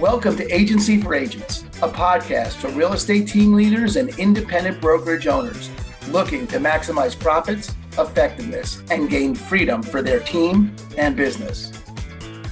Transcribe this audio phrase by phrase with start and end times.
[0.00, 5.26] Welcome to Agency for Agents, a podcast for real estate team leaders and independent brokerage
[5.26, 5.70] owners
[6.10, 11.72] looking to maximize profits, effectiveness, and gain freedom for their team and business.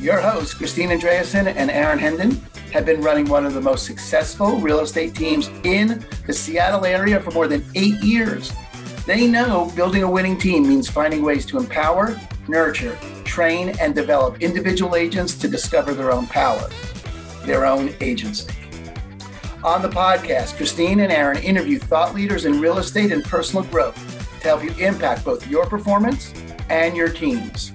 [0.01, 2.41] Your hosts, Christine Andreasen and Aaron Hendon,
[2.73, 7.21] have been running one of the most successful real estate teams in the Seattle area
[7.21, 8.55] for more than eight years.
[9.07, 12.19] They know building a winning team means finding ways to empower,
[12.49, 16.71] nurture, train, and develop individual agents to discover their own power,
[17.47, 18.53] their own agency.
[19.63, 23.97] On the podcast, Christine and Aaron interview thought leaders in real estate and personal growth
[24.41, 26.35] to help you impact both your performance
[26.69, 27.73] and your teams.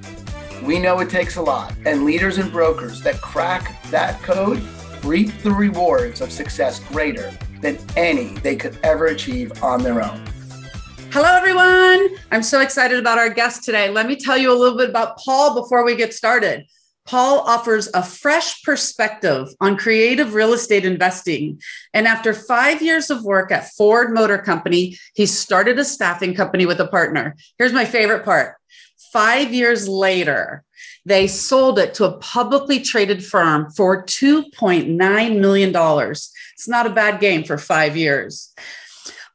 [0.64, 4.62] We know it takes a lot, and leaders and brokers that crack that code
[5.04, 7.32] reap the rewards of success greater
[7.62, 10.24] than any they could ever achieve on their own.
[11.12, 12.18] Hello, everyone.
[12.32, 13.90] I'm so excited about our guest today.
[13.90, 16.66] Let me tell you a little bit about Paul before we get started.
[17.10, 21.60] Paul offers a fresh perspective on creative real estate investing.
[21.92, 26.68] And after five years of work at Ford Motor Company, he started a staffing company
[26.68, 27.36] with a partner.
[27.58, 28.58] Here's my favorite part
[29.12, 30.64] five years later,
[31.04, 35.74] they sold it to a publicly traded firm for $2.9 million.
[35.76, 38.54] It's not a bad game for five years.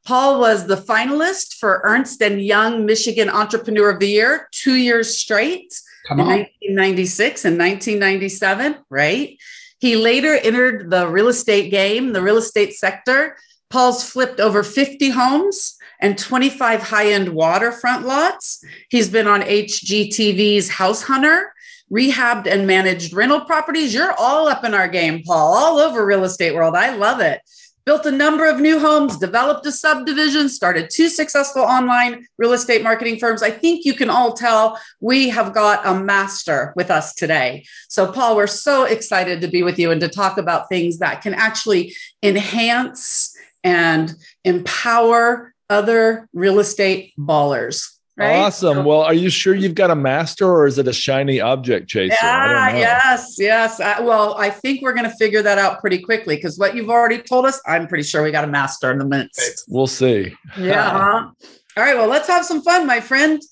[0.06, 5.18] Paul was the finalist for Ernst and Young Michigan Entrepreneur of the Year two years
[5.18, 5.74] straight
[6.10, 9.38] in 1996 and 1997, right?
[9.78, 13.36] He later entered the real estate game, the real estate sector.
[13.70, 18.64] Paul's flipped over 50 homes and 25 high end waterfront lots.
[18.90, 21.52] He's been on HGTV's House Hunter,
[21.92, 23.92] rehabbed and managed rental properties.
[23.92, 26.74] You're all up in our game, Paul, all over real estate world.
[26.74, 27.40] I love it
[27.86, 32.82] built a number of new homes, developed a subdivision, started two successful online real estate
[32.82, 33.42] marketing firms.
[33.42, 37.64] I think you can all tell we have got a master with us today.
[37.88, 41.22] So, Paul, we're so excited to be with you and to talk about things that
[41.22, 47.94] can actually enhance and empower other real estate ballers.
[48.16, 48.36] Right?
[48.36, 48.84] Awesome.
[48.84, 52.14] Well, are you sure you've got a master or is it a shiny object chaser?
[52.22, 53.80] Yeah, yes, yes.
[53.80, 56.90] I, well, I think we're going to figure that out pretty quickly because what you've
[56.90, 59.64] already told us, I'm pretty sure we got a master in the midst.
[59.68, 60.36] We'll see.
[60.58, 60.84] Yeah.
[60.94, 61.30] Uh-huh.
[61.76, 61.96] All right.
[61.96, 63.42] Well, let's have some fun, my friend.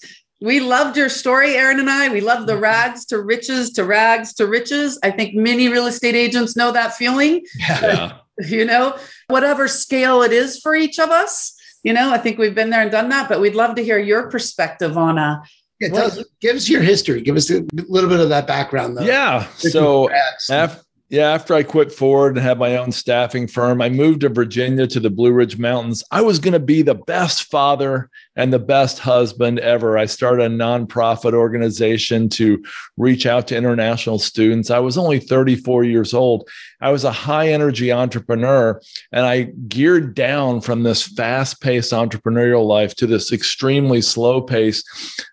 [0.41, 2.09] We loved your story, Aaron and I.
[2.09, 4.99] We love the rags to riches to rags to riches.
[5.03, 7.45] I think many real estate agents know that feeling.
[7.59, 8.19] Yeah.
[8.47, 8.97] you know,
[9.29, 12.83] whatever scale it is for each of us you know, I think we've been there
[12.83, 15.43] and done that, but we'd love to hear your perspective on a.
[15.81, 17.21] yeah, tell us, give us your history.
[17.21, 19.03] Give us a little bit of that background though.
[19.03, 19.47] Yeah.
[19.57, 20.11] So
[20.51, 24.29] after, yeah, after I quit Ford and had my own staffing firm, I moved to
[24.29, 26.03] Virginia to the Blue Ridge Mountains.
[26.11, 29.99] I was going to be the best father and the best husband ever.
[29.99, 32.63] I started a nonprofit organization to
[32.97, 34.71] reach out to international students.
[34.71, 36.49] I was only 34 years old.
[36.81, 38.81] I was a high energy entrepreneur
[39.13, 44.83] and I geared down from this fast paced entrepreneurial life to this extremely slow pace,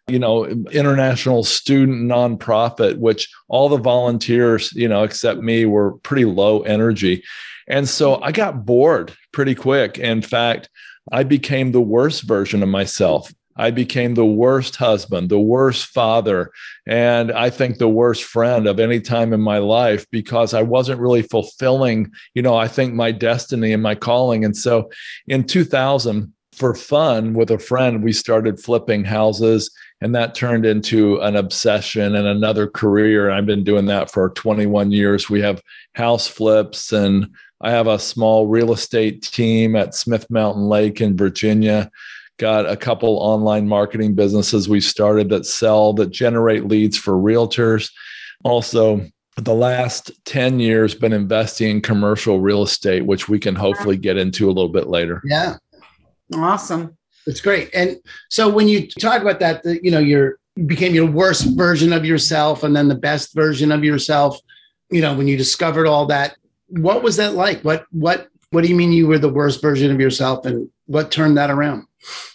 [0.08, 6.26] you know, international student nonprofit, which all the volunteers, you know, except me were pretty
[6.26, 7.24] low energy.
[7.68, 10.00] And so I got bored pretty quick.
[10.00, 10.70] In fact,
[11.12, 13.34] I became the worst version of myself.
[13.56, 16.52] I became the worst husband, the worst father,
[16.88, 21.02] and I think the worst friend of any time in my life because I wasn't
[21.02, 24.46] really fulfilling, you know, I think my destiny and my calling.
[24.46, 24.90] And so
[25.28, 29.70] in 2000, for fun with a friend, we started flipping houses
[30.02, 33.30] and that turned into an obsession and another career.
[33.30, 35.30] I've been doing that for 21 years.
[35.30, 35.62] We have
[35.94, 37.30] house flips and
[37.62, 41.92] I have a small real estate team at Smith Mountain Lake in Virginia.
[42.38, 47.92] Got a couple online marketing businesses we started that sell, that generate leads for realtors.
[48.46, 49.06] Also,
[49.36, 54.16] the last 10 years been investing in commercial real estate, which we can hopefully get
[54.16, 55.22] into a little bit later.
[55.26, 55.58] Yeah.
[56.34, 56.98] Awesome.
[57.30, 57.70] It's great.
[57.74, 57.98] And
[58.30, 61.94] so when you talk about that, the, you know, you're you became your worst version
[61.94, 64.38] of yourself and then the best version of yourself,
[64.90, 66.36] you know, when you discovered all that,
[66.68, 67.62] what was that like?
[67.62, 71.12] What what what do you mean you were the worst version of yourself and what
[71.12, 71.86] turned that around?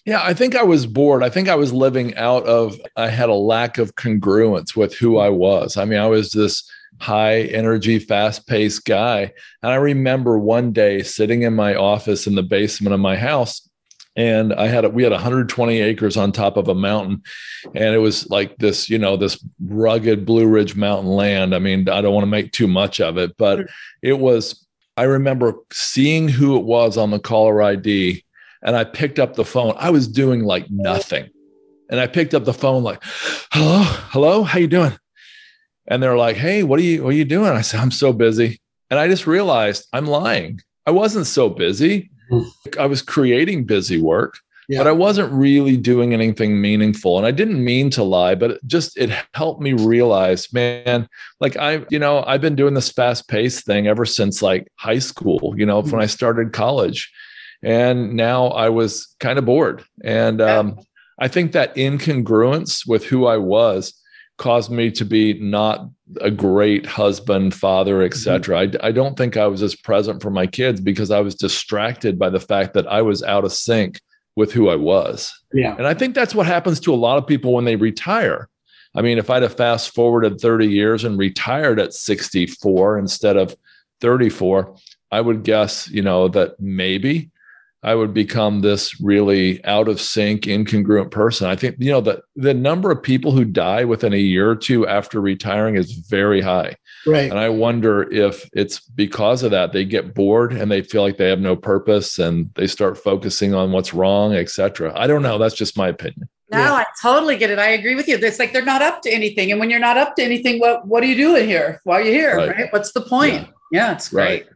[0.05, 1.25] Yeah, I think I was bored.
[1.25, 5.19] I think I was living out of I had a lack of congruence with who
[5.19, 5.77] I was.
[5.77, 6.71] I mean, I was this
[7.01, 9.33] high energy, fast paced guy.
[9.63, 13.69] And I remember one day sitting in my office in the basement of my house
[14.17, 17.23] and I had a, we had 120 acres on top of a mountain,
[17.75, 21.55] and it was like this, you know, this rugged Blue Ridge mountain land.
[21.55, 23.67] I mean, I don't want to make too much of it, but
[24.03, 24.61] it was.
[24.97, 28.25] I remember seeing who it was on the caller ID,
[28.63, 29.75] and I picked up the phone.
[29.77, 31.29] I was doing like nothing,
[31.91, 33.03] and I picked up the phone like,
[33.51, 34.97] "Hello, hello, how you doing?"
[35.89, 38.13] And they're like, "Hey, what are you what are you doing?" I said, "I'm so
[38.13, 38.61] busy."
[38.91, 40.61] And I just realized I'm lying.
[40.87, 42.11] I wasn't so busy.
[42.79, 44.39] I was creating busy work.
[44.69, 44.79] Yeah.
[44.79, 47.19] But I wasn't really doing anything meaningful.
[47.19, 51.07] And I didn't mean to lie, but it just it helped me realize, man,
[51.39, 55.01] like I, you know, I've been doing this fast paced thing ever since like high
[55.01, 55.91] school, you know, mm-hmm.
[55.91, 57.13] when I started college.
[57.63, 59.85] And now I was kind of bored.
[60.03, 60.79] And um,
[61.19, 63.95] I think that incongruence with who I was
[64.37, 65.89] caused me to be not
[66.21, 68.67] a great husband, father, etc.
[68.67, 68.85] Mm-hmm.
[68.85, 72.19] I, I don't think I was as present for my kids because I was distracted
[72.19, 74.01] by the fact that I was out of sync
[74.37, 75.33] with who I was.
[75.53, 75.77] Yeah.
[75.77, 78.49] And I think that's what happens to a lot of people when they retire.
[78.97, 83.57] I mean, if I'd have fast forwarded 30 years and retired at 64 instead of
[84.01, 84.77] 34,
[85.11, 87.31] I would guess, you know, that maybe
[87.85, 91.47] I would become this really out of sync, incongruent person.
[91.47, 94.57] I think, you know, the, the number of people who die within a year or
[94.57, 96.77] two after retiring is very high.
[97.07, 97.31] Right.
[97.31, 101.19] And I wonder if it's because of that, they get bored and they feel like
[101.19, 104.93] they have no purpose and they start focusing on what's wrong, etc.
[104.99, 105.37] I don't know.
[105.37, 106.27] That's just my opinion.
[106.51, 106.73] No, yeah.
[106.73, 107.59] I totally get it.
[107.59, 108.17] I agree with you.
[108.17, 109.51] It's like they're not up to anything.
[109.51, 111.81] And when you're not up to anything, what what are you doing here?
[111.85, 112.37] Why are you here?
[112.37, 112.49] Right.
[112.49, 112.73] right?
[112.73, 113.35] What's the point?
[113.35, 114.47] Yeah, yeah it's great.
[114.47, 114.54] Right.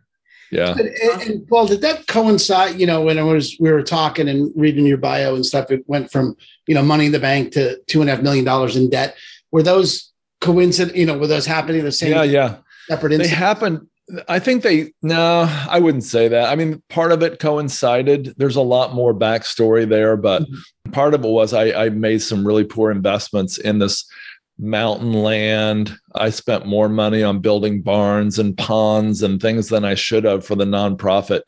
[0.50, 0.74] Yeah.
[0.78, 0.88] And,
[1.22, 2.80] and, Paul, did that coincide?
[2.80, 5.84] You know, when I was we were talking and reading your bio and stuff, it
[5.88, 6.36] went from
[6.66, 9.16] you know money in the bank to two and a half million dollars in debt.
[9.52, 10.10] Were those
[10.40, 10.96] coincident?
[10.96, 12.12] You know, were those happening the same?
[12.12, 12.56] Yeah, yeah.
[12.88, 13.30] Separate incidents?
[13.30, 13.86] They happened.
[14.26, 16.48] I think they no, I wouldn't say that.
[16.48, 18.34] I mean, part of it coincided.
[18.38, 20.92] There's a lot more backstory there, but mm-hmm.
[20.92, 24.08] part of it was I, I made some really poor investments in this
[24.58, 25.96] mountain land.
[26.14, 30.44] I spent more money on building barns and ponds and things than I should have
[30.44, 31.42] for the nonprofit.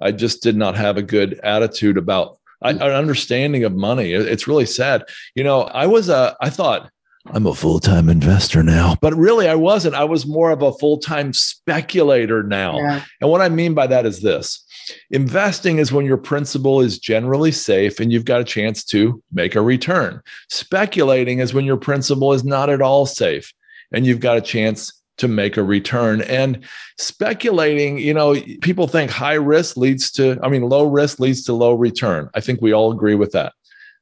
[0.00, 4.12] I just did not have a good attitude about an understanding of money.
[4.12, 5.04] It's really sad.
[5.34, 6.90] You know, I was a, I thought,
[7.32, 8.96] I'm a full time investor now.
[9.00, 9.94] But really, I wasn't.
[9.94, 12.78] I was more of a full time speculator now.
[12.78, 13.04] Yeah.
[13.20, 14.64] And what I mean by that is this
[15.10, 19.54] Investing is when your principal is generally safe and you've got a chance to make
[19.54, 20.20] a return.
[20.48, 23.52] Speculating is when your principal is not at all safe
[23.92, 26.22] and you've got a chance to make a return.
[26.22, 26.64] And
[26.98, 31.52] speculating, you know, people think high risk leads to, I mean, low risk leads to
[31.52, 32.30] low return.
[32.34, 33.52] I think we all agree with that.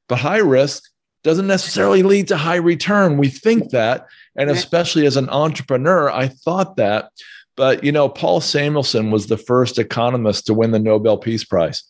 [0.09, 0.85] But high risk
[1.27, 3.17] doesn't necessarily lead to high return.
[3.19, 4.07] We think that.
[4.37, 7.11] And especially as an entrepreneur, I thought that.
[7.57, 11.83] But, you know, Paul Samuelson was the first economist to win the Nobel Peace Prize.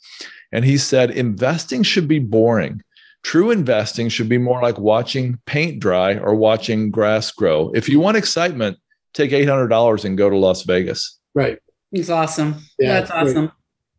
[0.53, 2.83] And he said, investing should be boring.
[3.25, 7.71] True investing should be more like watching paint dry or watching grass grow.
[7.75, 8.79] If you want excitement,
[9.13, 11.19] take $800 and go to Las Vegas.
[11.35, 11.59] Right.
[11.91, 12.57] He's awesome.
[12.79, 13.53] Yeah, that's awesome.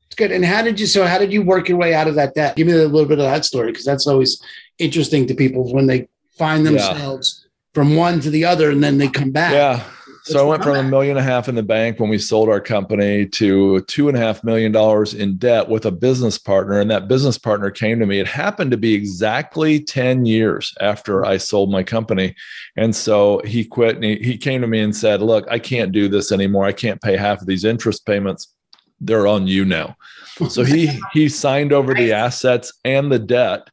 [0.07, 0.31] It's good.
[0.31, 2.55] And how did you, so how did you work your way out of that debt?
[2.55, 4.41] Give me a little bit of that story because that's always
[4.79, 6.07] interesting to people when they
[6.37, 7.49] find themselves yeah.
[7.73, 9.53] from one to the other and then they come back.
[9.53, 9.83] Yeah.
[10.27, 12.49] So I went from a million and a half in the bank when we sold
[12.49, 16.81] our company to two and a half million dollars in debt with a business partner.
[16.81, 18.19] And that business partner came to me.
[18.19, 22.35] It happened to be exactly 10 years after I sold my company.
[22.75, 25.93] And so he quit and he, he came to me and said, Look, I can't
[25.93, 26.65] do this anymore.
[26.65, 28.53] I can't pay half of these interest payments.
[28.99, 29.95] They're on you now.
[30.49, 33.69] So he he signed over the assets and the debt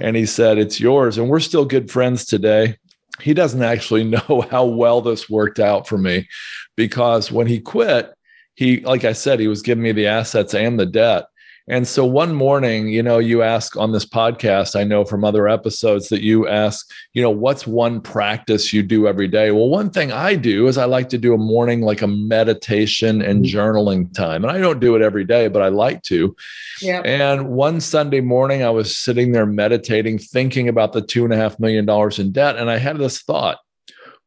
[0.00, 2.76] and he said it's yours and we're still good friends today
[3.22, 6.28] he doesn't actually know how well this worked out for me
[6.76, 8.12] because when he quit,
[8.54, 11.24] he, like I said, he was giving me the assets and the debt.
[11.68, 15.48] And so one morning, you know, you ask on this podcast, I know from other
[15.48, 19.50] episodes that you ask, you know, what's one practice you do every day?
[19.50, 23.22] Well, one thing I do is I like to do a morning like a meditation
[23.22, 23.56] and mm-hmm.
[23.56, 24.44] journaling time.
[24.44, 26.34] And I don't do it every day, but I like to.
[26.80, 27.02] Yeah.
[27.04, 31.36] And one Sunday morning, I was sitting there meditating, thinking about the two and a
[31.36, 32.56] half million dollars in debt.
[32.56, 33.58] And I had this thought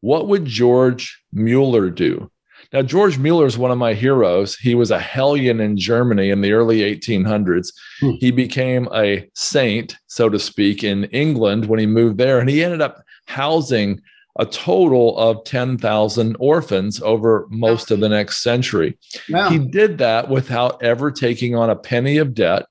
[0.03, 2.29] what would George Mueller do?
[2.73, 4.55] Now, George Mueller is one of my heroes.
[4.55, 7.71] He was a hellion in Germany in the early 1800s.
[7.99, 8.11] Hmm.
[8.19, 12.63] He became a saint, so to speak, in England when he moved there, and he
[12.63, 14.01] ended up housing
[14.39, 18.97] a total of 10,000 orphans over most of the next century.
[19.29, 19.49] Wow.
[19.49, 22.65] He did that without ever taking on a penny of debt.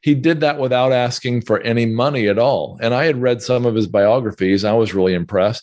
[0.00, 2.78] He did that without asking for any money at all.
[2.80, 4.64] And I had read some of his biographies.
[4.64, 5.62] I was really impressed.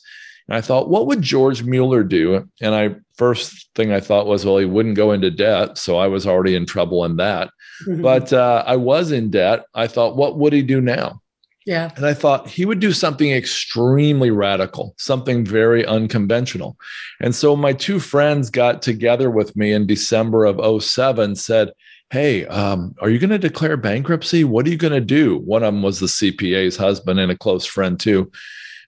[0.50, 2.50] And I thought, what would George Mueller do?
[2.60, 5.78] And I first thing I thought was, well, he wouldn't go into debt.
[5.78, 7.52] So I was already in trouble in that.
[7.88, 8.02] Mm-hmm.
[8.02, 9.66] But uh, I was in debt.
[9.76, 11.22] I thought, what would he do now?
[11.66, 11.92] Yeah.
[11.96, 16.78] And I thought he would do something extremely radical, something very unconventional.
[17.22, 21.72] And so my two friends got together with me in December of 07, said,
[22.10, 24.44] Hey, um, are you going to declare bankruptcy?
[24.44, 25.38] What are you going to do?
[25.38, 28.32] One of them was the CPA's husband and a close friend, too.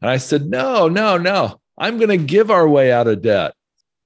[0.01, 1.59] And I said, No, no, no.
[1.77, 3.53] I'm going to give our way out of debt.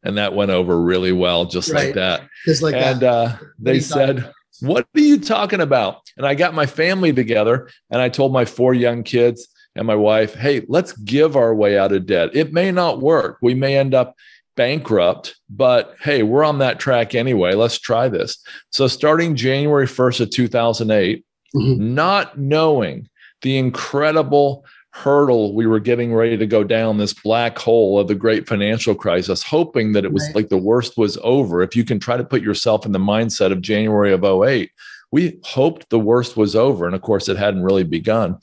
[0.03, 1.87] And that went over really well, just right.
[1.87, 2.27] like that.
[2.45, 3.13] Just like and, that.
[3.13, 6.01] Uh, they said, What are you talking about?
[6.17, 9.95] And I got my family together and I told my four young kids and my
[9.95, 12.35] wife, Hey, let's give our way out of debt.
[12.35, 13.39] It may not work.
[13.41, 14.15] We may end up
[14.55, 17.53] bankrupt, but hey, we're on that track anyway.
[17.53, 18.37] Let's try this.
[18.69, 21.25] So, starting January 1st of 2008,
[21.55, 21.93] mm-hmm.
[21.93, 23.09] not knowing
[23.41, 28.15] the incredible hurdle we were getting ready to go down this black hole of the
[28.15, 30.35] great financial crisis hoping that it was right.
[30.35, 33.51] like the worst was over if you can try to put yourself in the mindset
[33.51, 34.71] of January of 08
[35.11, 38.37] we hoped the worst was over and of course it hadn't really begun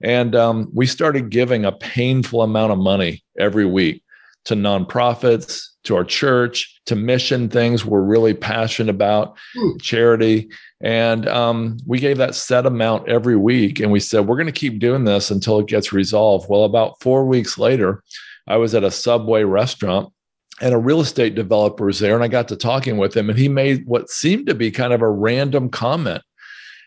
[0.00, 4.02] and um, we started giving a painful amount of money every week
[4.44, 9.76] to nonprofits to our church to mission things we're really passionate about hmm.
[9.78, 10.48] charity
[10.84, 13.80] and um, we gave that set amount every week.
[13.80, 16.50] And we said, we're going to keep doing this until it gets resolved.
[16.50, 18.02] Well, about four weeks later,
[18.46, 20.12] I was at a Subway restaurant
[20.60, 22.14] and a real estate developer was there.
[22.14, 24.92] And I got to talking with him, and he made what seemed to be kind
[24.92, 26.22] of a random comment.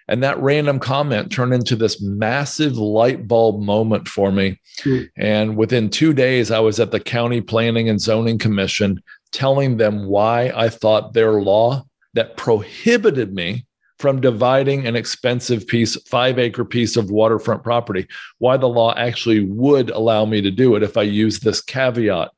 [0.07, 4.59] And that random comment turned into this massive light bulb moment for me.
[4.83, 5.09] Mm.
[5.17, 10.05] And within two days, I was at the County Planning and Zoning Commission telling them
[10.05, 13.65] why I thought their law that prohibited me
[13.99, 19.41] from dividing an expensive piece, five acre piece of waterfront property, why the law actually
[19.41, 22.29] would allow me to do it if I use this caveat.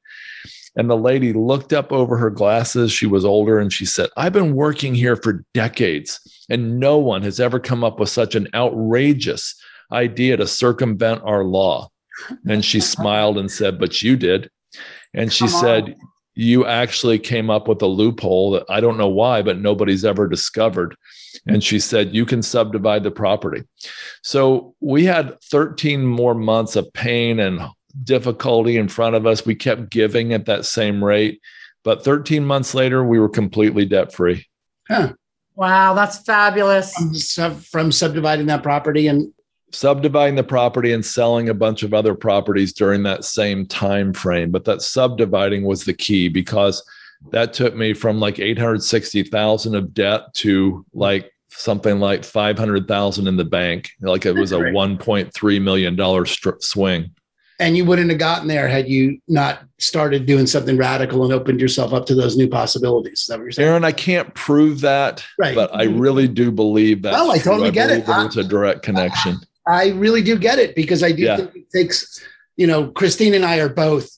[0.79, 2.89] And the lady looked up over her glasses.
[2.89, 7.21] She was older and she said, I've been working here for decades, and no one
[7.23, 11.89] has ever come up with such an outrageous idea to circumvent our law.
[12.47, 14.49] And she smiled and said, But you did.
[15.13, 15.95] And she Come said, on.
[16.35, 20.29] You actually came up with a loophole that I don't know why, but nobody's ever
[20.29, 20.95] discovered
[21.45, 23.63] and she said you can subdivide the property
[24.23, 27.61] so we had 13 more months of pain and
[28.03, 31.41] difficulty in front of us we kept giving at that same rate
[31.83, 34.45] but 13 months later we were completely debt free
[34.87, 35.13] huh.
[35.55, 36.93] wow that's fabulous
[37.33, 39.33] from, from subdividing that property and
[39.71, 44.51] subdividing the property and selling a bunch of other properties during that same time frame
[44.51, 46.83] but that subdividing was the key because
[47.31, 53.45] that took me from like 860,000 of debt to like something like 500,000 in the
[53.45, 53.91] bank.
[54.01, 57.11] Like it was a 1.3 million dollar swing.
[57.59, 61.59] And you wouldn't have gotten there had you not started doing something radical and opened
[61.59, 63.21] yourself up to those new possibilities.
[63.21, 63.67] Is that what you're saying?
[63.67, 65.55] Aaron, I can't prove that, right.
[65.55, 67.11] but I really do believe that.
[67.11, 68.05] Well, I totally I get it.
[68.07, 69.37] it's a direct connection.
[69.67, 71.37] I, I, really do get it because I do yeah.
[71.37, 72.25] think it takes,
[72.55, 74.09] you know, Christine and I are both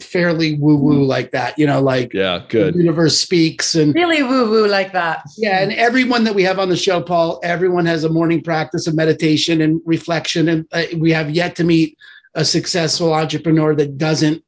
[0.00, 1.08] fairly woo woo mm-hmm.
[1.08, 5.22] like that, you know, like yeah, good universe speaks and really woo woo like that.
[5.36, 8.86] Yeah, and everyone that we have on the show, Paul, everyone has a morning practice
[8.86, 11.96] of meditation and reflection, and uh, we have yet to meet
[12.34, 14.42] a successful entrepreneur that doesn't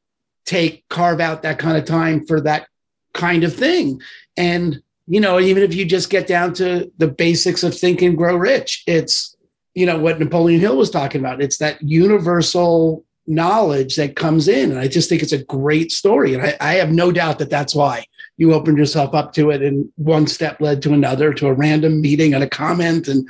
[0.45, 2.67] take carve out that kind of time for that
[3.13, 4.01] kind of thing.
[4.35, 8.17] And you know, even if you just get down to the basics of think and
[8.17, 9.35] grow rich, it's
[9.73, 11.41] you know what Napoleon Hill was talking about.
[11.41, 14.71] It's that universal knowledge that comes in.
[14.71, 16.33] And I just think it's a great story.
[16.33, 18.05] And I, I, have no doubt that that's why
[18.37, 19.61] you opened yourself up to it.
[19.61, 23.29] And one step led to another, to a random meeting and a comment and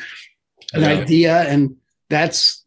[0.73, 1.41] an idea.
[1.41, 1.75] And
[2.09, 2.63] that's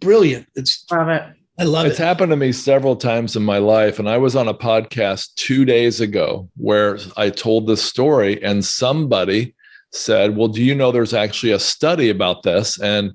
[0.00, 0.46] brilliant.
[0.54, 1.22] It's love it.
[1.58, 2.02] I love it's it.
[2.02, 3.98] happened to me several times in my life.
[3.98, 8.64] And I was on a podcast two days ago where I told this story, and
[8.64, 9.54] somebody
[9.92, 12.80] said, Well, do you know there's actually a study about this?
[12.80, 13.12] And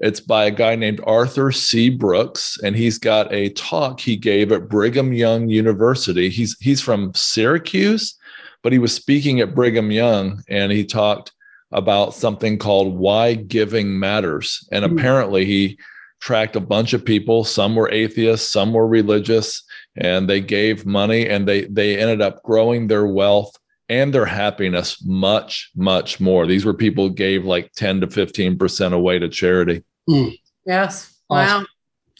[0.00, 1.90] it's by a guy named Arthur C.
[1.90, 6.30] Brooks, and he's got a talk he gave at Brigham Young University.
[6.30, 8.16] He's he's from Syracuse,
[8.62, 11.32] but he was speaking at Brigham Young, and he talked
[11.72, 14.66] about something called why giving matters.
[14.72, 14.98] And mm-hmm.
[14.98, 15.78] apparently, he
[16.20, 17.44] tracked a bunch of people.
[17.44, 19.62] Some were atheists, some were religious,
[19.96, 23.56] and they gave money, and they they ended up growing their wealth
[23.88, 26.46] and their happiness much much more.
[26.46, 29.82] These were people who gave like ten to fifteen percent away to charity.
[30.08, 30.38] Mm.
[30.66, 31.16] Yes.
[31.28, 31.62] Awesome.
[31.62, 31.66] Wow.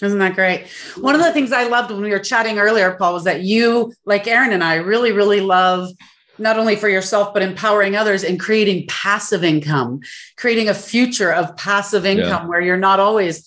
[0.02, 0.66] Isn't that great?
[0.96, 3.92] One of the things I loved when we were chatting earlier, Paul, was that you,
[4.06, 5.90] like Aaron and I, really, really love
[6.38, 10.00] not only for yourself, but empowering others and creating passive income,
[10.38, 12.46] creating a future of passive income yeah.
[12.46, 13.46] where you're not always,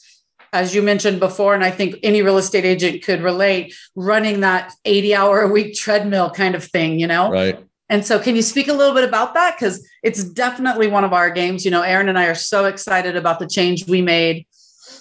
[0.53, 4.71] as you mentioned before, and I think any real estate agent could relate, running that
[4.85, 7.31] 80 hour a week treadmill kind of thing, you know?
[7.31, 7.59] Right.
[7.89, 9.57] And so, can you speak a little bit about that?
[9.57, 11.65] Because it's definitely one of our games.
[11.65, 14.45] You know, Aaron and I are so excited about the change we made,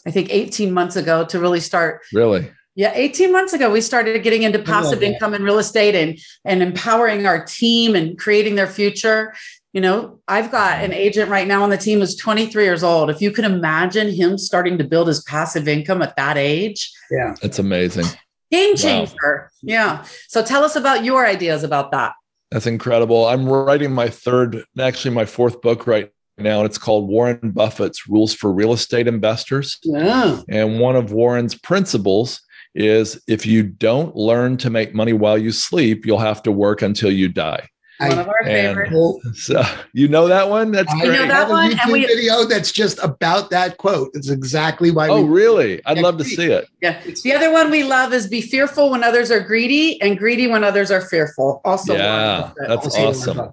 [0.07, 2.01] I think 18 months ago to really start.
[2.13, 2.51] Really?
[2.75, 6.63] Yeah, 18 months ago, we started getting into passive income and real estate and, and
[6.63, 9.35] empowering our team and creating their future.
[9.73, 13.09] You know, I've got an agent right now on the team who's 23 years old.
[13.09, 16.93] If you can imagine him starting to build his passive income at that age.
[17.11, 17.35] Yeah.
[17.41, 18.05] That's amazing
[18.51, 19.15] Game changer.
[19.23, 19.49] Wow.
[19.63, 20.05] Yeah.
[20.29, 22.13] So tell us about your ideas about that.
[22.51, 23.27] That's incredible.
[23.27, 28.07] I'm writing my third, actually my fourth book right now, and it's called Warren Buffett's
[28.07, 29.79] Rules for Real Estate Investors.
[29.85, 30.43] Yeah.
[30.51, 32.43] And one of Warren's principles
[32.75, 36.83] is if you don't learn to make money while you sleep, you'll have to work
[36.83, 37.69] until you die.
[38.09, 39.45] One of our favorites.
[39.47, 40.71] So you know that one?
[40.73, 41.13] That's I great.
[41.13, 41.79] know that one.
[41.79, 44.11] and we video that's just about that quote.
[44.15, 45.09] It's exactly why.
[45.09, 45.85] Oh, really?
[45.87, 46.69] I'd love to see it.
[46.81, 47.01] Yeah.
[47.23, 50.65] The other one we love is be fearful when others are greedy and greedy when
[50.65, 51.61] others are fearful.
[51.65, 53.51] Also, yeah, that's awesome.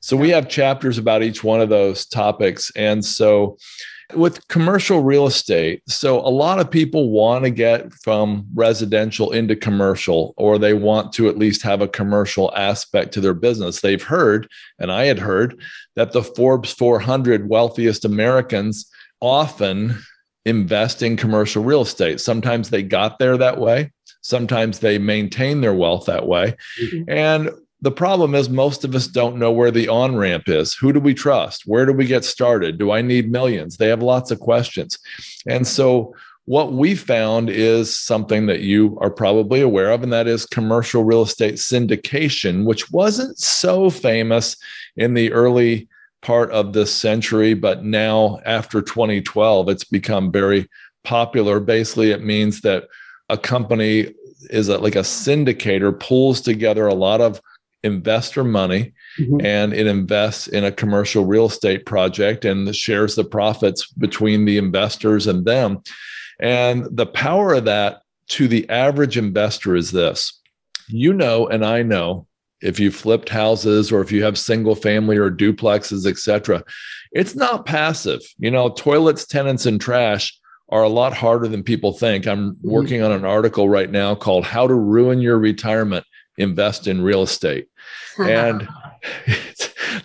[0.00, 3.58] So we have chapters about each one of those topics, and so
[4.14, 9.56] with commercial real estate, so a lot of people want to get from residential into
[9.56, 13.80] commercial, or they want to at least have a commercial aspect to their business.
[13.80, 14.48] They've heard,
[14.78, 15.60] and I had heard,
[15.96, 18.90] that the Forbes 400 wealthiest Americans
[19.20, 19.98] often
[20.44, 22.20] invest in commercial real estate.
[22.20, 26.56] Sometimes they got there that way, sometimes they maintain their wealth that way.
[26.82, 27.10] Mm-hmm.
[27.10, 27.50] And
[27.82, 30.74] the problem is most of us don't know where the on ramp is.
[30.74, 31.66] Who do we trust?
[31.66, 32.78] Where do we get started?
[32.78, 33.76] Do I need millions?
[33.76, 34.98] They have lots of questions.
[35.46, 36.14] And so,
[36.46, 41.04] what we found is something that you are probably aware of, and that is commercial
[41.04, 44.56] real estate syndication, which wasn't so famous
[44.96, 45.88] in the early
[46.22, 50.68] part of this century, but now after 2012, it's become very
[51.04, 51.60] popular.
[51.60, 52.88] Basically, it means that
[53.28, 54.12] a company
[54.48, 57.40] is like a syndicator pulls together a lot of
[57.82, 59.44] investor money mm-hmm.
[59.44, 64.58] and it invests in a commercial real estate project and shares the profits between the
[64.58, 65.82] investors and them.
[66.40, 70.40] And the power of that to the average investor is this
[70.92, 72.26] you know, and I know
[72.60, 76.62] if you flipped houses or if you have single family or duplexes, etc.,
[77.12, 78.20] it's not passive.
[78.38, 80.36] You know, toilets, tenants, and trash
[80.68, 82.26] are a lot harder than people think.
[82.26, 82.70] I'm mm-hmm.
[82.70, 86.04] working on an article right now called How to Ruin Your Retirement
[86.40, 87.68] Invest in Real Estate.
[88.18, 88.68] And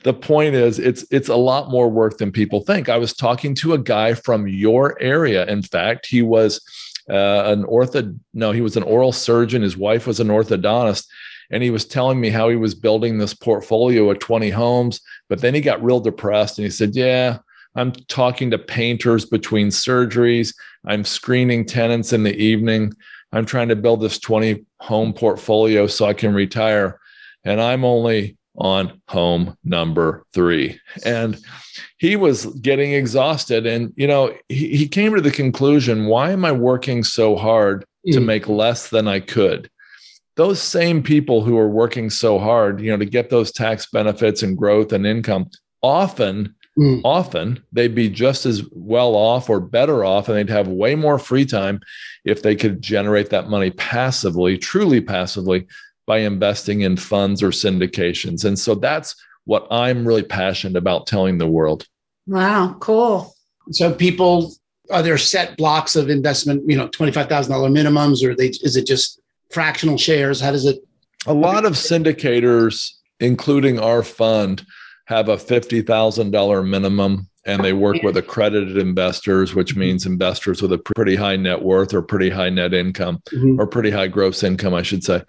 [0.03, 2.87] the point is it's it's a lot more work than people think.
[2.87, 5.45] I was talking to a guy from your area.
[5.47, 6.61] In fact he was
[7.09, 9.61] uh, an ortho no he was an oral surgeon.
[9.61, 11.07] His wife was an orthodontist.
[11.51, 15.41] And he was telling me how he was building this portfolio of 20 homes but
[15.41, 17.37] then he got real depressed and he said yeah
[17.75, 20.55] i'm talking to painters between surgeries.
[20.87, 22.93] I'm screening tenants in the evening
[23.35, 26.99] i'm trying to build this 20 home portfolio so i can retire
[27.45, 30.79] and I'm only on home number three.
[31.05, 31.37] And
[31.97, 33.65] he was getting exhausted.
[33.65, 37.85] And, you know, he, he came to the conclusion why am I working so hard
[38.11, 38.25] to mm.
[38.25, 39.69] make less than I could?
[40.35, 44.43] Those same people who are working so hard, you know, to get those tax benefits
[44.43, 45.49] and growth and income,
[45.81, 47.01] often, mm.
[47.03, 51.19] often they'd be just as well off or better off, and they'd have way more
[51.19, 51.79] free time
[52.23, 55.67] if they could generate that money passively, truly passively,
[56.05, 58.45] by investing in funds or syndications.
[58.45, 61.87] And so that's what I'm really passionate about telling the world.
[62.27, 63.35] Wow, cool.
[63.71, 64.53] So people
[64.91, 69.19] are there set blocks of investment, you know, $25,000 minimums or they is it just
[69.49, 70.39] fractional shares?
[70.39, 70.83] How does it
[71.25, 74.65] A lot of syndicators including our fund
[75.05, 79.81] have a $50,000 minimum and they work with accredited investors, which mm-hmm.
[79.81, 83.59] means investors with a pretty high net worth or pretty high net income mm-hmm.
[83.59, 85.21] or pretty high gross income, I should say.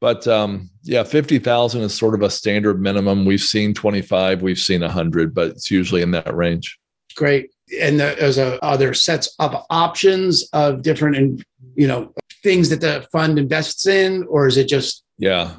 [0.00, 3.24] But um, yeah, 50,000 is sort of a standard minimum.
[3.24, 6.78] We've seen 25, we've seen 100, but it's usually in that range.
[7.16, 7.50] Great.
[7.80, 13.06] And there's a, other sets of options of different, and you know, things that the
[13.12, 15.04] fund invests in, or is it just?
[15.16, 15.54] Yeah.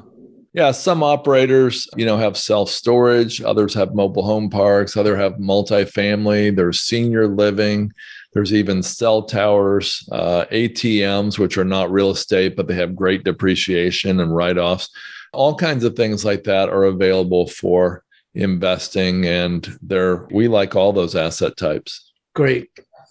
[0.54, 3.42] Yeah, some operators, you know, have self storage.
[3.42, 4.96] Others have mobile home parks.
[4.96, 6.54] Other have multifamily.
[6.54, 7.92] There's senior living.
[8.34, 13.24] There's even cell towers, uh, ATMs, which are not real estate, but they have great
[13.24, 14.90] depreciation and write offs.
[15.32, 20.92] All kinds of things like that are available for investing, and they're we like all
[20.92, 22.12] those asset types.
[22.34, 22.70] Great,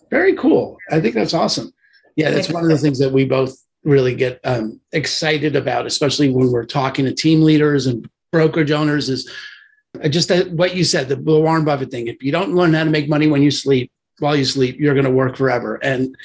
[0.09, 0.77] very cool.
[0.91, 1.73] I think that's awesome.
[2.15, 6.29] Yeah, that's one of the things that we both really get um, excited about, especially
[6.29, 9.31] when we're talking to team leaders and brokerage owners, is
[10.09, 12.07] just that what you said, the Warren Buffett thing.
[12.07, 14.93] If you don't learn how to make money when you sleep, while you sleep, you're
[14.93, 15.75] going to work forever.
[15.83, 16.15] And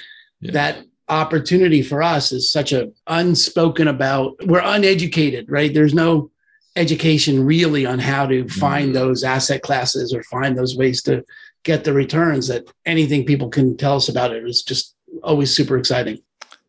[0.40, 0.52] yeah.
[0.52, 4.36] that opportunity for us is such a unspoken about.
[4.46, 5.72] We're uneducated, right?
[5.72, 6.30] There's no
[6.76, 8.94] education really on how to find mm-hmm.
[8.94, 11.24] those asset classes or find those ways to
[11.64, 15.76] get the returns that anything people can tell us about it is just always super
[15.76, 16.18] exciting.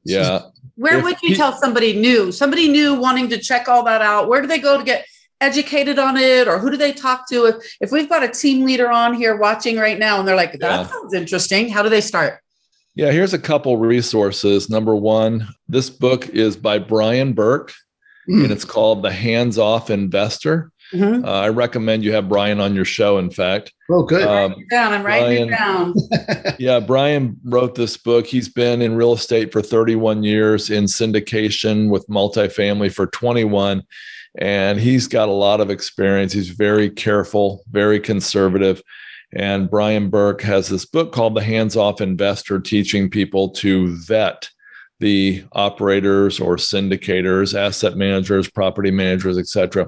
[0.04, 0.42] Yeah.
[0.80, 4.30] Where would you he, tell somebody new, somebody new wanting to check all that out?
[4.30, 5.06] Where do they go to get
[5.42, 7.48] educated on it or who do they talk to?
[7.48, 10.54] If, if we've got a team leader on here watching right now and they're like,
[10.54, 10.88] that yeah.
[10.88, 12.40] sounds interesting, how do they start?
[12.96, 14.70] Yeah, here's a couple resources.
[14.70, 17.74] Number one, this book is by Brian Burke,
[18.30, 18.44] mm.
[18.44, 20.72] and it's called The Hands Off Investor.
[20.94, 21.26] Mm-hmm.
[21.26, 23.20] Uh, I recommend you have Brian on your show.
[23.20, 24.28] In fact, oh, good.
[24.28, 24.94] Um, down.
[24.94, 26.56] I'm writing Brian, it down.
[26.60, 28.26] yeah, Brian wrote this book.
[28.26, 33.84] He's been in real estate for 31 years, in syndication with multifamily for 21,
[34.40, 36.34] and he's got a lot of experience.
[36.34, 38.82] He's very careful, very conservative.
[39.32, 44.50] And Brian Burke has this book called The Hands Off Investor, teaching people to vet
[45.00, 49.88] the operators or syndicators, asset managers, property managers, etc.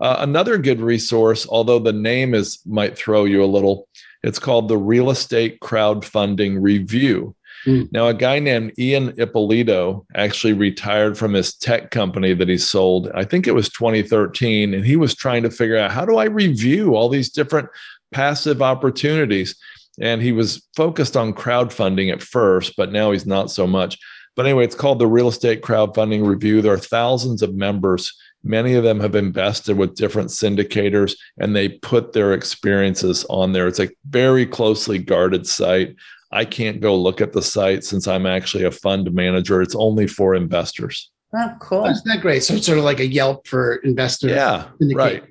[0.00, 3.88] Uh, another good resource, although the name is might throw you a little,
[4.22, 7.34] it's called the Real Estate Crowdfunding Review.
[7.66, 7.90] Mm.
[7.92, 13.10] Now, a guy named Ian Ippolito actually retired from his tech company that he sold.
[13.14, 16.24] I think it was 2013, and he was trying to figure out how do I
[16.24, 17.68] review all these different
[18.12, 19.56] passive opportunities.
[20.00, 23.98] And he was focused on crowdfunding at first, but now he's not so much.
[24.36, 26.60] But anyway, it's called the Real Estate Crowdfunding Review.
[26.60, 28.12] There are thousands of members.
[28.44, 33.66] Many of them have invested with different syndicators and they put their experiences on there.
[33.66, 35.96] It's a very closely guarded site.
[36.30, 39.62] I can't go look at the site since I'm actually a fund manager.
[39.62, 41.10] It's only for investors.
[41.34, 41.86] Oh, cool.
[41.86, 42.44] Isn't that great.
[42.44, 44.32] So it's sort of like a Yelp for investors.
[44.32, 45.24] Yeah, right.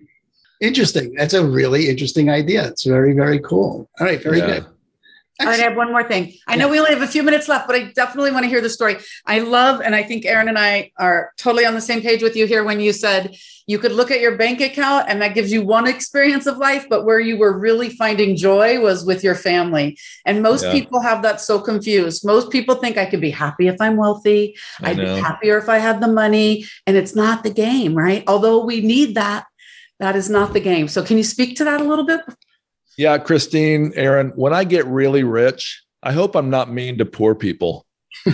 [0.60, 1.14] Interesting.
[1.16, 2.68] That's a really interesting idea.
[2.68, 3.90] It's very, very cool.
[4.00, 4.48] All right, very yeah.
[4.48, 4.66] good.
[5.40, 6.34] I have one more thing.
[6.48, 8.62] I know we only have a few minutes left, but I definitely want to hear
[8.62, 8.98] the story.
[9.26, 12.36] I love, and I think Aaron and I are totally on the same page with
[12.36, 15.52] you here when you said you could look at your bank account and that gives
[15.52, 19.36] you one experience of life, but where you were really finding joy was with your
[19.36, 19.98] family.
[20.26, 20.72] And most yeah.
[20.72, 22.26] people have that so confused.
[22.26, 25.80] Most people think I could be happy if I'm wealthy, I'd be happier if I
[25.80, 26.66] had the money.
[26.86, 28.24] And it's not the game, right?
[28.28, 29.46] Although we need that
[30.00, 30.88] that is not the game.
[30.88, 32.22] So, can you speak to that a little bit?
[32.98, 37.34] Yeah, Christine, Aaron, when I get really rich, I hope I'm not mean to poor
[37.34, 37.86] people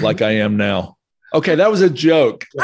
[0.01, 0.97] like I am now.
[1.33, 2.45] Okay, that was a joke.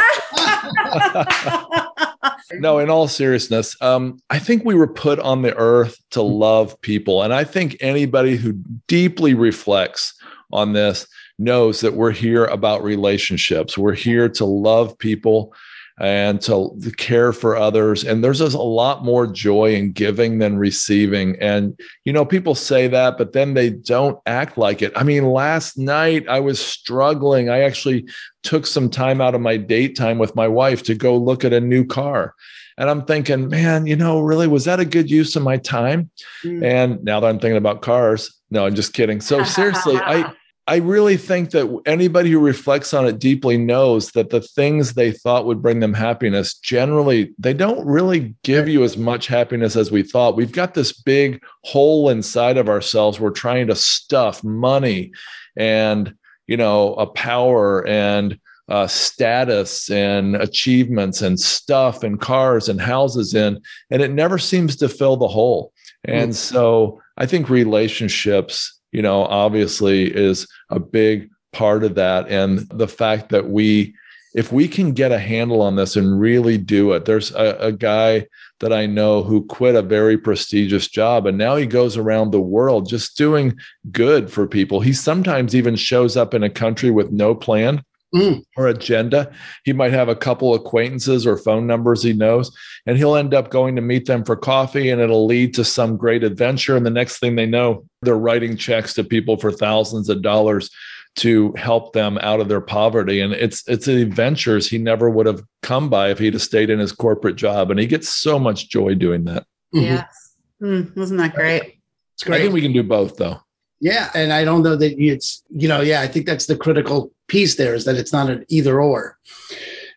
[2.54, 6.80] no, in all seriousness, um, I think we were put on the earth to love
[6.82, 7.22] people.
[7.22, 8.54] And I think anybody who
[8.88, 10.14] deeply reflects
[10.52, 13.78] on this knows that we're here about relationships.
[13.78, 15.54] We're here to love people
[16.00, 18.04] and to, care for others.
[18.04, 21.38] And there's just a lot more joy in giving than receiving.
[21.40, 24.92] And, you know, people say that, but then they don't act like it.
[24.96, 27.50] I mean, last night I was struggling.
[27.50, 28.08] I actually
[28.44, 31.54] took some time out of my date time with my wife to go look at
[31.54, 32.34] a new car.
[32.78, 36.10] And I'm thinking, man, you know, really, was that a good use of my time?
[36.44, 36.64] Mm.
[36.64, 39.22] And now that I'm thinking about cars, no, I'm just kidding.
[39.22, 40.34] So seriously, I
[40.68, 45.12] I really think that anybody who reflects on it deeply knows that the things they
[45.12, 49.92] thought would bring them happiness generally they don't really give you as much happiness as
[49.92, 50.36] we thought.
[50.36, 55.12] We've got this big hole inside of ourselves we're trying to stuff money
[55.56, 56.16] and
[56.48, 63.36] you know a power and uh, status and achievements and stuff and cars and houses
[63.36, 65.72] in and it never seems to fill the hole.
[66.04, 66.56] And mm-hmm.
[66.56, 72.30] so I think relationships you know, obviously is a big part of that.
[72.30, 73.94] And the fact that we,
[74.34, 77.72] if we can get a handle on this and really do it, there's a, a
[77.74, 78.26] guy
[78.62, 82.40] that I know who quit a very prestigious job and now he goes around the
[82.40, 83.58] world just doing
[83.92, 84.80] good for people.
[84.80, 87.84] He sometimes even shows up in a country with no plan
[88.16, 88.44] mm.
[88.56, 89.32] or agenda.
[89.64, 93.50] He might have a couple acquaintances or phone numbers he knows, and he'll end up
[93.50, 96.76] going to meet them for coffee, and it'll lead to some great adventure.
[96.76, 100.70] And the next thing they know, they're writing checks to people for thousands of dollars
[101.18, 103.22] to help them out of their poverty.
[103.22, 106.80] And it's it's adventures he never would have come by if he'd have stayed in
[106.80, 107.72] his corporate job.
[107.72, 109.46] And he gets so much joy doing that.
[109.74, 109.86] Mm-hmm.
[109.86, 110.36] Yes.
[110.62, 111.80] Mm, wasn't that great?
[112.16, 112.40] It's great.
[112.40, 113.40] I think we can do both though.
[113.80, 114.10] Yeah.
[114.16, 117.56] And I don't know that it's, you know, yeah, I think that's the critical piece
[117.56, 119.18] there is that it's not an either or.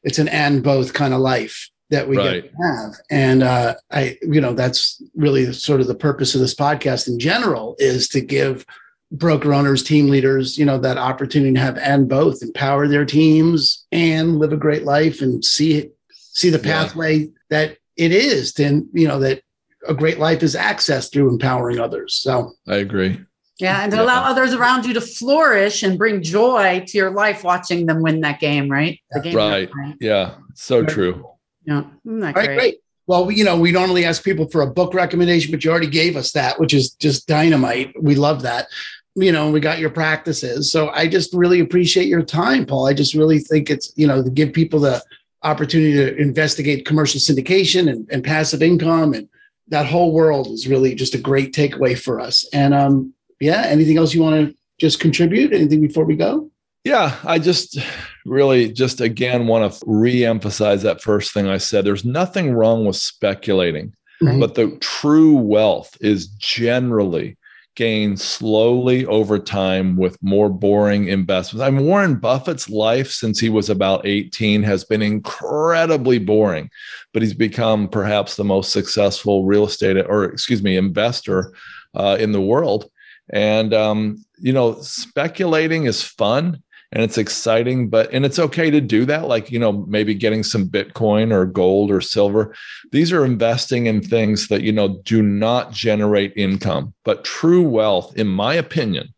[0.03, 2.43] It's an and both kind of life that we right.
[2.43, 2.95] get to have.
[3.11, 7.19] And uh, I, you know, that's really sort of the purpose of this podcast in
[7.19, 8.67] general is to give
[9.11, 13.87] broker owners, team leaders, you know, that opportunity to have and both empower their teams
[13.91, 17.27] and live a great life and see it, see the pathway yeah.
[17.49, 19.43] that it is to, you know, that
[19.87, 22.15] a great life is accessed through empowering others.
[22.15, 23.19] So I agree.
[23.59, 24.05] Yeah, and to yeah.
[24.05, 28.21] allow others around you to flourish and bring joy to your life watching them win
[28.21, 29.01] that game, right?
[29.11, 29.69] The game right.
[29.75, 29.97] right.
[30.01, 30.37] Yeah.
[30.55, 31.29] So true.
[31.65, 31.83] Yeah.
[31.83, 32.57] All right, great?
[32.57, 32.79] great.
[33.09, 35.89] Well, we, you know, we normally ask people for a book recommendation, but you already
[35.89, 37.93] gave us that, which is just dynamite.
[38.01, 38.69] We love that.
[39.15, 40.71] You know, we got your practices.
[40.71, 42.87] So I just really appreciate your time, Paul.
[42.87, 45.03] I just really think it's, you know, to give people the
[45.43, 49.29] opportunity to investigate commercial syndication and, and passive income and
[49.69, 52.49] that whole world is really just a great takeaway for us.
[52.53, 55.53] And um, yeah, anything else you want to just contribute?
[55.53, 56.51] Anything before we go?
[56.85, 57.79] Yeah, I just
[58.25, 61.85] really just again want to re-emphasize that first thing I said.
[61.85, 64.41] There's nothing wrong with speculating, mm-hmm.
[64.41, 67.37] but the true wealth is generally
[67.79, 71.63] gained slowly over time with more boring investments.
[71.63, 76.71] I mean, Warren Buffett's life since he was about 18 has been incredibly boring,
[77.13, 81.53] but he's become perhaps the most successful real estate or, excuse me, investor
[81.95, 82.91] uh, in the world.
[83.31, 86.63] And, um, you know, speculating is fun
[86.93, 90.43] and it's exciting but and it's okay to do that like you know maybe getting
[90.43, 92.55] some bitcoin or gold or silver
[92.93, 98.17] these are investing in things that you know do not generate income but true wealth
[98.17, 99.09] in my opinion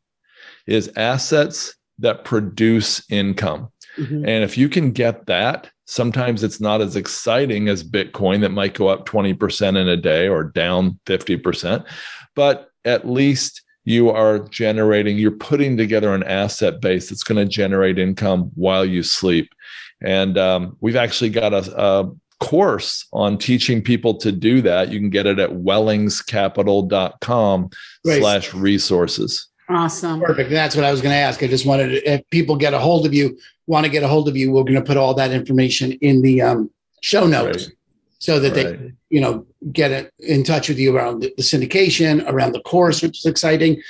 [0.67, 4.25] is assets that produce income mm-hmm.
[4.27, 8.75] and if you can get that sometimes it's not as exciting as bitcoin that might
[8.75, 11.85] go up 20% in a day or down 50%
[12.35, 17.47] but at least you are generating, you're putting together an asset base that's going to
[17.51, 19.51] generate income while you sleep.
[20.03, 24.91] And um, we've actually got a, a, course on teaching people to do that.
[24.91, 27.71] You can get it at wellingscapital.com
[28.03, 29.49] slash resources.
[29.69, 30.23] Awesome.
[30.23, 30.49] Perfect.
[30.49, 31.43] That's what I was going to ask.
[31.43, 34.09] I just wanted to, if people get a hold of you, want to get a
[34.09, 36.71] hold of you, we're going to put all that information in the um,
[37.03, 37.67] show notes.
[37.67, 37.75] Right
[38.21, 38.79] so that right.
[38.79, 43.03] they, you know, get it in touch with you around the, syndication, around the course,
[43.03, 43.81] which is exciting.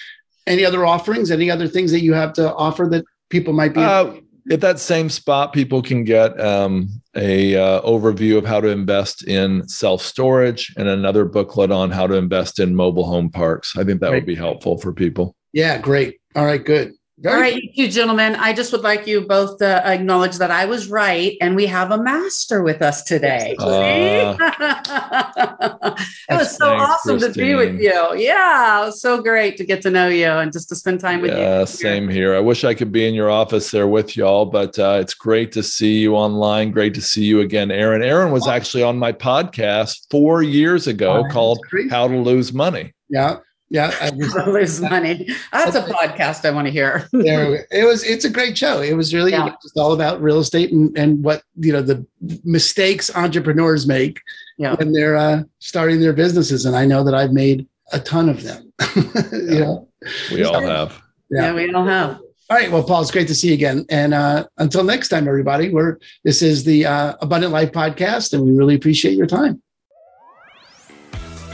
[0.47, 1.31] Any other offerings?
[1.31, 3.81] Any other things that you have to offer that people might be?
[3.81, 4.15] Uh,
[4.51, 9.27] at that same spot, people can get um, a uh, overview of how to invest
[9.27, 13.77] in self storage and another booklet on how to invest in mobile home parks.
[13.77, 15.37] I think that would be helpful for people.
[15.53, 16.21] Yeah, great.
[16.35, 16.95] All right, good.
[17.21, 18.35] Very All right, you two gentlemen.
[18.37, 21.91] I just would like you both to acknowledge that I was right, and we have
[21.91, 23.57] a master with us today.
[23.59, 24.37] Uh,
[26.31, 27.33] it was so thanks, awesome Christine.
[27.35, 28.15] to be with you.
[28.17, 31.21] Yeah, it was so great to get to know you and just to spend time
[31.21, 31.67] with yeah, you.
[31.67, 32.35] Same here.
[32.35, 35.53] I wish I could be in your office there with y'all, but uh, it's great
[35.53, 36.71] to see you online.
[36.71, 38.03] Great to see you again, Aaron.
[38.03, 42.95] Aaron was actually on my podcast four years ago oh, called "How to Lose Money."
[43.11, 43.41] Yeah.
[43.71, 45.29] Yeah, I just, lose money.
[45.53, 47.09] That's a podcast I want to hear.
[47.13, 48.03] there, it was.
[48.03, 48.81] It's a great show.
[48.81, 49.55] It was really yeah.
[49.63, 52.05] just all about real estate and and what you know the
[52.45, 54.21] mistakes entrepreneurs make
[54.59, 54.75] yeah.
[54.75, 56.67] when they're uh, starting their businesses.
[56.67, 58.73] And I know that I've made a ton of them.
[59.33, 59.89] you know,
[60.33, 61.01] we all have.
[61.31, 61.43] Yeah.
[61.43, 62.21] yeah, we all have.
[62.51, 62.73] All right.
[62.73, 63.87] Well, Paul, it's great to see you again.
[63.89, 68.43] And uh, until next time, everybody, we're this is the uh, Abundant Life podcast, and
[68.43, 69.63] we really appreciate your time.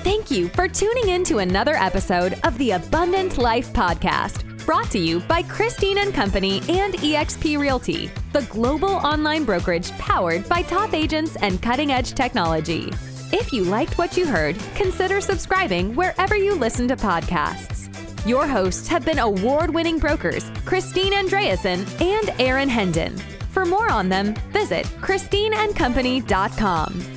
[0.06, 5.00] Thank you for tuning in to another episode of the Abundant Life Podcast, brought to
[5.00, 10.94] you by Christine and Company and eXp Realty, the global online brokerage powered by top
[10.94, 12.92] agents and cutting edge technology.
[13.32, 17.92] If you liked what you heard, consider subscribing wherever you listen to podcasts.
[18.24, 23.16] Your hosts have been award winning brokers Christine Andreasen and Aaron Hendon.
[23.50, 27.15] For more on them, visit ChristineandCompany.com.